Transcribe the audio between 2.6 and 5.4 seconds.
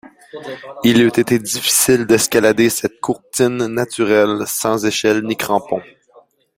cette courtine naturelle sans échelles ni